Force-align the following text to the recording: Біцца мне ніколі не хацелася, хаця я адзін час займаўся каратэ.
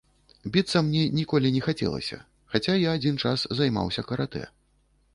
Біцца 0.53 0.81
мне 0.87 1.03
ніколі 1.17 1.51
не 1.59 1.61
хацелася, 1.67 2.19
хаця 2.55 2.81
я 2.87 2.97
адзін 3.01 3.23
час 3.27 3.39
займаўся 3.61 4.09
каратэ. 4.13 4.47